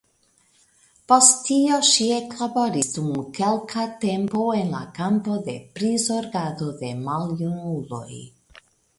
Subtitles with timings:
[1.11, 8.19] Post tio ŝi eklaboris dum kelka tempo en la kampo de prizorgado de maljunuloj.